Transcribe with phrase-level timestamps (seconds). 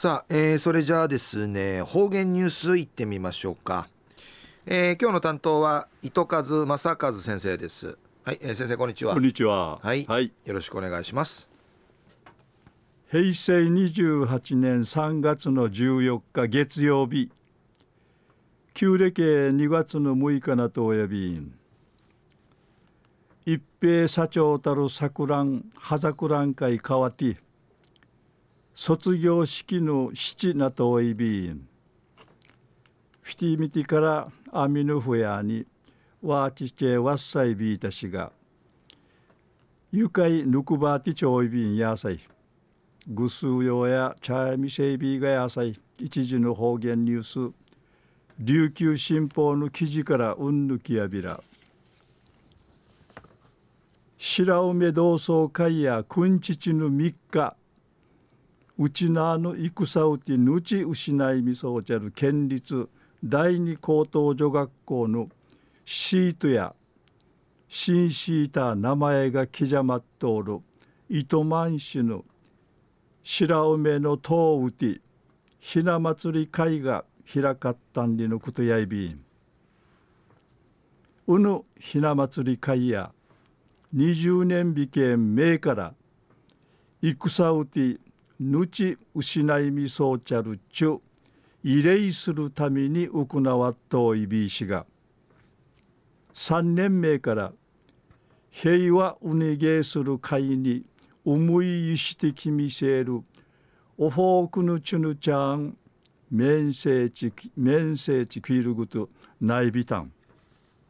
[0.00, 3.86] さあ、えー、それじゃあですね方言ニュースいってみましょうか、
[4.64, 7.98] えー、今日の担当は糸数正和先生です。
[8.24, 9.12] はい、えー、先生こんにちは。
[9.12, 9.76] こんにちは。
[9.76, 11.50] はい、はい、よろしくお願いします。
[13.10, 17.30] 平成28年3月の14日月曜日。
[18.72, 21.46] 旧暦2月の6日なとおやび
[23.44, 25.44] 一平社長たる桜
[25.74, 27.36] 葉桜会かわて
[28.82, 31.68] 卒業式の七なとおいびん。
[33.20, 35.66] フィティミティからアミヌフヤに
[36.22, 38.32] ワーチチェワッサイビータシが
[39.92, 42.20] 愉快ぬくばてちょいびんやさい。
[43.06, 45.78] ぐすうようや茶やみせいびがやさい。
[45.98, 47.54] 一時の方言ニュース。
[48.38, 51.42] 琉球新報の記事からうんぬきやびら。
[54.16, 57.56] 白梅同窓会やくんちちの3日
[58.82, 62.88] うちなの戦うてぬち失いみそうちゃる県立
[63.22, 65.28] 第二高等女学校の
[65.84, 66.74] シートや
[67.68, 70.60] 新シータ名前が刻まっとおる
[71.10, 72.24] 糸満市の
[73.22, 75.02] 白梅の塔うて
[75.58, 79.20] ひな祭り会が開かったんりのことやいびん。
[81.26, 83.12] うぬひな祭り会や
[83.94, 85.92] 20年美見名から
[87.02, 88.00] 戦うて
[88.40, 90.98] ぬち失いみそうちゃるちゅ
[91.62, 94.86] 慰霊するために行わっといびいしが。
[96.32, 97.52] 3年目から
[98.50, 100.86] 平和うねげする会に
[101.22, 103.20] 思いゆしてきみせる
[103.98, 105.76] おフォークぬちゅぬちゃん
[106.30, 110.12] 面生地面生地クイルグト内ビタン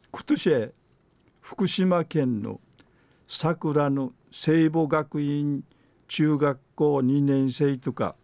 [0.09, 0.71] クトシェ
[1.41, 2.61] 福島県の
[3.27, 5.65] 桜の聖母学院
[6.07, 8.15] 中学校2年生とか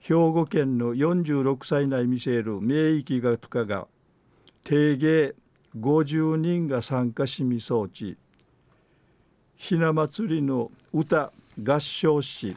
[0.00, 3.86] 兵庫県の46歳内見せる名域がとかが
[4.64, 5.34] 定芸
[5.78, 8.16] 50人が参加しみそうち
[9.56, 11.32] ひな祭りの歌
[11.62, 12.56] 合唱し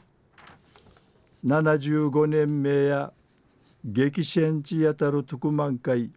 [1.46, 3.12] 75年目や
[3.84, 6.12] 激戦地やたる特万会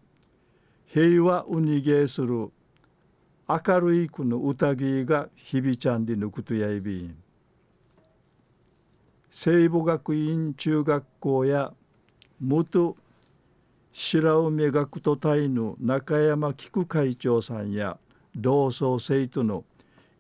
[0.86, 2.52] 平和うにげする
[3.48, 7.27] 明るいくの宴が響ちゃんでぬくとやいびん。
[9.30, 11.72] 聖母学院中学校や
[12.40, 12.96] 元
[13.92, 17.98] 白梅学徒隊の中山菊会長さんや
[18.36, 19.64] 同窓生徒の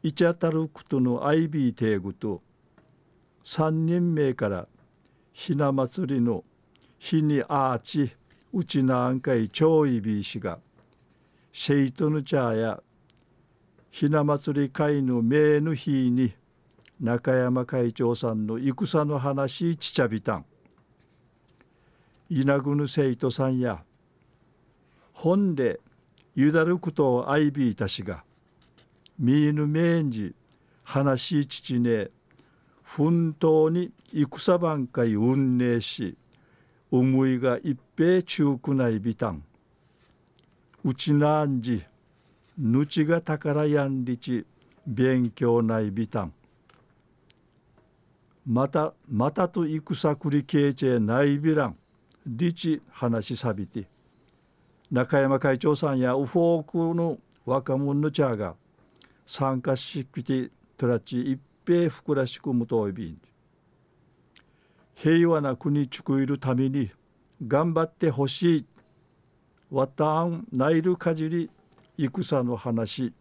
[0.02, 2.42] いちゃたるくとのアイビーテーグと
[3.44, 4.66] 3人目から
[5.32, 6.44] ひな祭りの
[6.98, 8.12] 日にあーち
[8.52, 10.58] うちなんかいちょいびいしが
[11.52, 12.82] シェイトヌチャーや
[13.90, 16.32] ひな祭り会の名の日に
[17.00, 20.44] 中山会長さんの戦の話ちちゃびたん。
[22.28, 23.82] 稲ぐぬ生徒さんや
[25.12, 25.80] 本で
[26.34, 28.22] ゆだることをあいびいたしが
[29.18, 30.34] みいぬめんじ
[30.84, 32.08] 話ちちね
[32.82, 36.16] 奮闘に戦番会運営し
[36.90, 39.44] 思いが一平中くないびたん。
[40.84, 41.84] うちなんじ
[42.56, 44.46] ぬちが宝やんりち
[44.86, 46.32] 勉強ないびたん。
[48.50, 51.76] またまたと戦くりけいちえないびらん。
[52.26, 53.86] りち話さびて。
[54.90, 58.54] 中山会長さんやウフォークの若者の茶が
[59.26, 63.18] 参加しきてとらち一平ふくらしくむといびん。
[64.94, 66.90] 平和な国作るために
[67.46, 68.66] 頑張ってほしい。
[69.70, 71.50] わたんないるかじり
[71.98, 73.12] 戦の話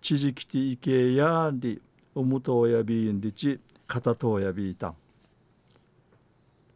[0.00, 1.80] ちじきていけやんり
[2.16, 3.60] おむとおやびんりち
[3.92, 4.88] かたとおやびいた。
[4.88, 4.94] ん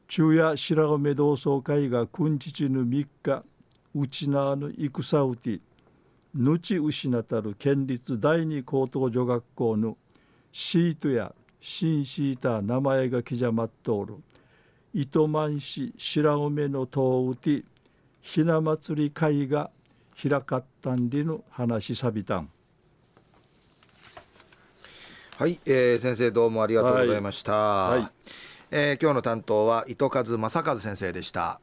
[0.06, 3.43] 昼夜白梅同窓会がくんちちぬ3日
[3.94, 5.60] うちなぬ戦うて
[6.34, 9.97] ぬち失たる県立第二高等女学校の
[10.53, 14.16] シートや新シータ名前が刻まっとる。
[14.92, 17.62] 糸満市白梅の塔うて
[18.21, 19.71] ひな祭り会が
[20.22, 22.51] 開かったんでの話さびたん。
[25.38, 28.00] はい、えー、先生どうもありがとうございました、はい。
[28.00, 28.10] はい、
[28.71, 31.60] えー、今日の担当は糸数正和先生でした